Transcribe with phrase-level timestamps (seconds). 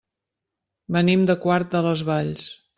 [0.97, 2.51] Venim de Quart de les Valls.